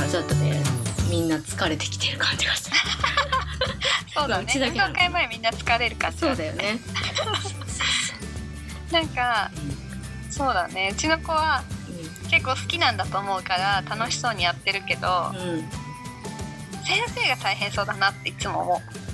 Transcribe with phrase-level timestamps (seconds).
[0.00, 0.62] あちょっとね
[1.10, 2.76] みんな疲れてきてる感じがする
[4.14, 4.52] そうだね。
[4.54, 6.80] 運動会前みんな疲れる感じそうだよね。
[8.90, 9.50] なんか
[10.30, 10.90] そうだね。
[10.92, 11.62] うちの子は
[12.30, 15.70] 結構好きなんだと思うから楽しそうにやってるけどうん、うん。
[16.84, 19.07] 先生が大変そうだなっていつも思う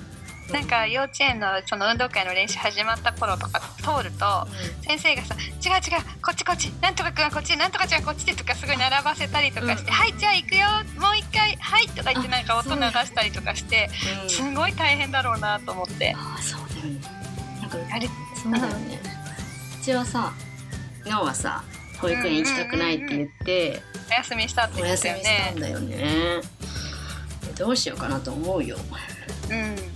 [0.52, 4.46] なんか幼稚園のその運動会の練習始まった頃とか通ると
[4.82, 5.34] 先生がさ
[5.64, 10.66] 「違う違うこっちこっちなんとかくんはこっちなんとかちゃんはこっちで」とかすごい並ばせたりとかして「うんはいじゃあ行くよ
[11.00, 13.90] もう一回はい」とか言ってあなんか音流したりとかして
[14.22, 16.14] うんすごい大変だろうなと思って。
[16.16, 17.00] ああそうだよね。
[17.60, 18.08] なんかあれ
[18.40, 19.00] そうだよね。
[19.80, 20.32] うちはさ
[21.06, 21.64] ノーはさ
[22.00, 25.52] 保育園行きたくないって言ってお休みしたってお言って休たよね。
[25.54, 25.60] みしたん。
[25.60, 26.40] だよね。
[27.56, 28.76] どうしようかなと思うよ。
[29.50, 29.93] うん。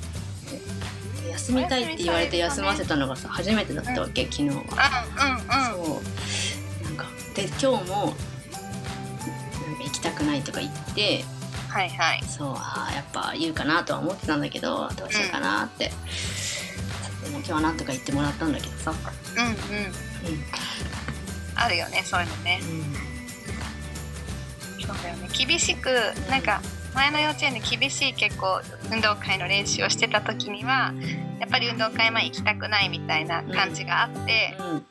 [1.38, 5.06] 休みたいって言われて休ませたのがさ初めてだったわけ昨日はあ、
[5.77, 5.87] うんうん。
[5.87, 8.16] そうなんかで今日もなんか
[9.84, 11.25] 行きたくないとか言って
[11.69, 12.22] はいはい。
[12.25, 15.92] そうあーやっぱ言うかなとは思ってたんだけどどうしようかなって、
[17.25, 19.53] でも今日はなんとか言ってもらったんだけどさ、うんうん。
[19.53, 19.56] う
[21.56, 22.56] あるよね、そういうのね。
[22.59, 22.61] ん
[24.81, 25.28] そうだよね。
[25.36, 25.91] 厳しく、
[26.31, 26.62] なんか、
[26.98, 28.60] 前の幼稚園で厳しい結構
[28.91, 30.92] 運動会の練習をしてた時には
[31.38, 34.86] やっぱり運動会前行きたくないみたいな感じがあって、うん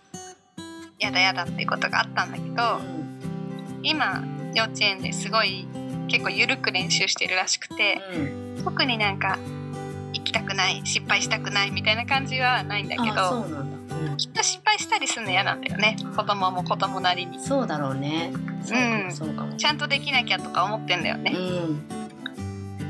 [1.00, 2.80] やだやだっていうことがあったんだけど
[3.84, 4.24] 今
[4.56, 5.68] 幼稚園ですごい
[6.08, 8.02] 結構緩く練習してるらしくて
[8.58, 9.38] うん特になんか
[10.14, 13.46] 行きたくない失敗したくないみたいな感じはないんだけあど
[14.18, 15.98] きっと失敗したりするの嫌なんだよね。
[16.16, 17.40] 子供も子供なりに。
[17.40, 18.32] そうだろうね。
[18.64, 21.34] そうかもそうかも、ちゃんとできなきゃとか思ってんだよね。
[21.36, 21.97] うん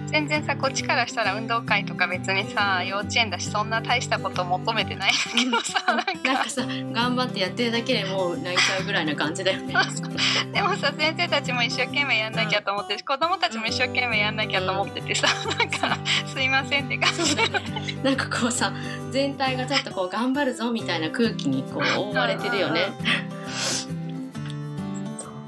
[0.08, 5.16] 全然さこっちからしたら運動会とか別にさ幼稚園だしそんな大したこと求めてないん
[5.52, 6.14] だけどさなんか。
[6.24, 9.76] なんかさ頑張ってやってるだけでもう泣いちゃうぐらいな感じだよね。
[10.54, 17.36] でもさ先生たちも一生懸命やんなきゃと思ってるし子供たちも一生懸命やんなきゃと思っててさなんかすいませんって感じ。
[17.36, 17.44] で
[18.04, 18.74] なんかこうさ
[19.12, 22.92] 全体がちょっとこう頑張るぞみたいな空気にこう覆われてるよね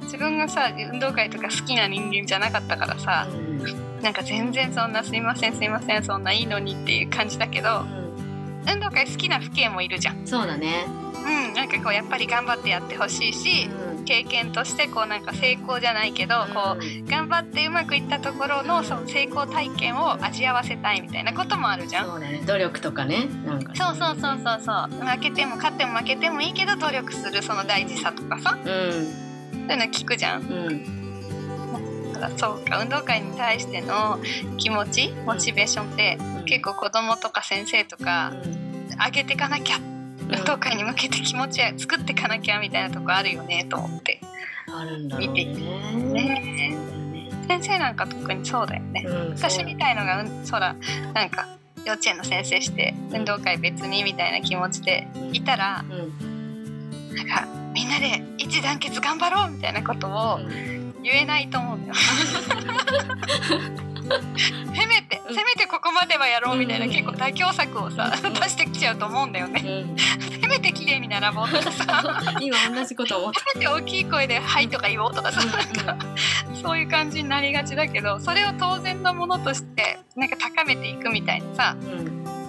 [0.10, 4.02] 自分がさ運動会とか好きな人間じゃなかったからさうん。
[4.02, 7.86] なんか全然そんなすいませんすいませんそんないいのにっていう感じだけど
[8.72, 10.28] 運動会好きな父兄もいるじゃん。
[10.28, 10.86] そうだね。
[10.88, 13.70] うん、なんかこうやっぱり頑張ってやってほしいし
[14.06, 22.08] 経験としてこうなんか成功じゃないけどこう頑張ってうまくいったところのその成功体験を味わわせたいみたいなこともあるじゃん。
[22.08, 22.42] そうだね。
[22.46, 25.06] 努力とかねなんかそうそうそうそうそう。
[25.06, 28.58] 負けても勝っても負けてもいいけど努力するその大事さとかさ。
[28.66, 29.29] う
[29.70, 30.42] そういうの聞くじゃん。
[30.42, 30.46] ん。
[30.46, 31.00] うん
[32.36, 34.20] そうか運動会に対しての
[34.58, 36.46] 気持ちモチベーションってうん。
[36.46, 38.34] 結構子供とか先生とか
[39.06, 44.20] 上げてかなきゃ運動会に向けて気持ちは作ってかなきゃみたいなとこあるよねと思って。
[44.68, 45.46] あるんだろうね。
[45.46, 46.78] 見てね。
[47.48, 49.06] 先生なんか特にそうだよね。
[49.08, 50.76] うん私みたいのがうんそら
[51.14, 51.48] なんか
[51.86, 57.16] 幼稚園の先生して運動会別にみたいな気持ちでいたらうん。
[57.16, 60.40] なんかみんなで一致団結頑張ろうみたいなことを
[61.04, 61.94] 言えないと思うんだよ。
[64.10, 65.36] せめてうん。
[65.36, 66.92] せめてここまではやろうみたいなうん。
[66.92, 68.34] 結構妥協策をさうん。
[68.34, 69.62] 出してきちゃうと思うんだよね。
[69.64, 69.98] うん。
[70.42, 72.22] せめて綺麗に並ぼうとかさ。
[72.42, 76.06] 今同じこと思っせめて大きい声で「はい」とか言おうとかさなんか
[76.62, 81.76] そういう感じになりがちだけどそれを当然のものとしてなんか高めていくみたいなさ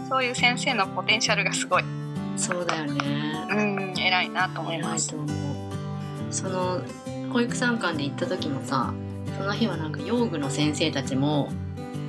[0.08, 1.84] そういう先生のポテンシャルがすごい、
[2.36, 3.00] そうだよね。
[3.50, 5.14] うん、偉いなと思います。
[6.30, 6.82] その
[7.32, 8.92] 保育参観で行った時もさ
[9.38, 11.50] その日はなんか用具の先生たちも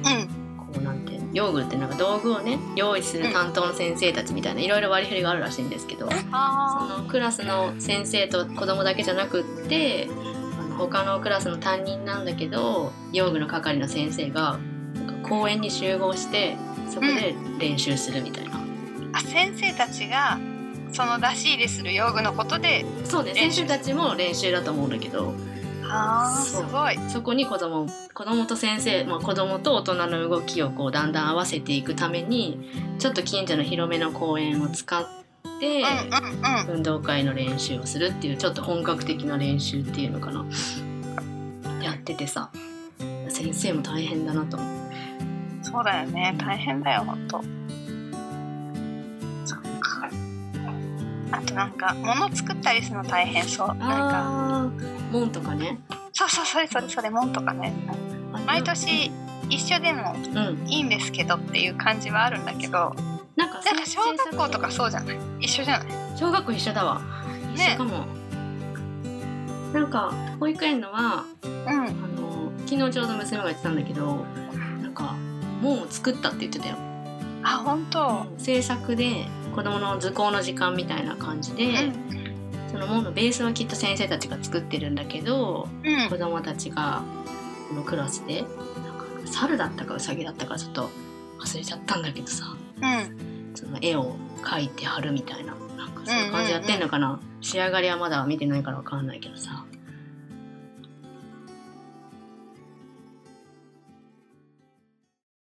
[0.03, 0.27] うん、
[0.57, 10.09] こうなんて用具ってなんか道具をね用意する担当の先生たちみたいないろいろ割り振りがあるらしいんですけどそあのクラスの先生と子供だけじゃなくって
[10.77, 14.59] 他のクラスの担任なんだけど用具の係の先生が
[15.23, 16.57] 公園に集合して
[16.89, 18.50] そこで練習するみたいな、ー
[19.13, 20.39] あ先生たちが
[20.91, 25.33] その出し入れする用具のことでそうね先生たちも練習だと思うんだけど。
[25.93, 26.97] あすごい。
[27.09, 35.05] そこに子供子供と先生、まあ、子供と大人の動きをこうだんだん合わせていくためにちょっと近所の広めの公園を使っ
[35.59, 36.75] て、うんうんうん。
[36.77, 40.45] 運動会の練習をするっていうちょっと本格的な練習っていうのかな。
[41.83, 42.51] やっててさ。
[43.27, 44.79] 先生も大変だなと思う。
[45.63, 46.35] そうだよね。
[46.37, 47.27] 大変だよほん
[51.31, 53.67] あとなんか物作ったりするの大変そう。
[53.67, 54.71] なんか。
[55.11, 55.79] 門とかね。
[56.13, 57.73] そうそうそれそれそれ門とかね。
[58.45, 59.11] 毎年
[59.49, 60.17] 一緒でもう
[60.65, 60.69] ん。
[60.69, 62.95] いいんですけどっていう感じはあるんだけど。
[63.35, 65.17] なんかなんか小学校とかそうじゃない？
[65.39, 65.87] 一緒じゃない？
[66.17, 67.01] 小学校一緒だわ。
[67.53, 67.75] 一ね。
[67.75, 68.05] 緒かも、
[69.73, 71.69] なんか保育園のはうん。
[71.69, 74.25] あの昨日ちょうど娘が言ってたんだけど
[74.81, 75.15] なんか
[75.61, 76.75] 門を作ったって言ってたよ。
[77.43, 78.25] あ本当。
[78.37, 79.25] 制作で
[79.55, 81.93] 子供の図工の時間みたいな感じで、うん。
[82.71, 86.09] その門のベースはきっと先生たちが作ってるんだけどうん。
[86.09, 87.03] 子供たちが
[87.69, 90.89] このクラスでなんか猿だったかウサギだったかちょっと
[91.39, 93.51] 忘れちゃったんだけどさうん。
[93.55, 99.65] その絵を描いて貼るみたいななんかそういう感じやってんのかな、仕上がりはまだ見てないからわかんないけどさ